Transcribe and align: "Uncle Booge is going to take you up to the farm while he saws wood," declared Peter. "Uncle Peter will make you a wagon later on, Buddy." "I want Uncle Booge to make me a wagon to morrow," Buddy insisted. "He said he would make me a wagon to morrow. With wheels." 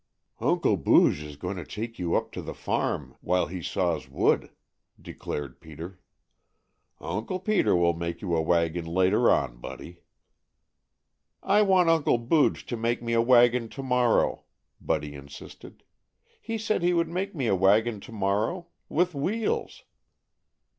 "Uncle 0.39 0.77
Booge 0.77 1.21
is 1.21 1.35
going 1.35 1.57
to 1.57 1.63
take 1.63 1.99
you 1.99 2.15
up 2.15 2.31
to 2.31 2.41
the 2.41 2.55
farm 2.55 3.15
while 3.21 3.45
he 3.45 3.61
saws 3.61 4.09
wood," 4.09 4.49
declared 4.99 5.61
Peter. 5.61 5.99
"Uncle 6.99 7.39
Peter 7.39 7.75
will 7.75 7.93
make 7.93 8.19
you 8.19 8.35
a 8.35 8.41
wagon 8.41 8.83
later 8.85 9.29
on, 9.29 9.57
Buddy." 9.57 9.99
"I 11.43 11.61
want 11.61 11.87
Uncle 11.87 12.17
Booge 12.17 12.65
to 12.65 12.75
make 12.77 13.03
me 13.03 13.13
a 13.13 13.21
wagon 13.21 13.69
to 13.69 13.83
morrow," 13.83 14.45
Buddy 14.81 15.13
insisted. 15.13 15.83
"He 16.41 16.57
said 16.57 16.81
he 16.81 16.93
would 16.95 17.07
make 17.07 17.35
me 17.35 17.45
a 17.45 17.53
wagon 17.55 17.99
to 17.99 18.11
morrow. 18.11 18.69
With 18.89 19.13
wheels." 19.13 19.83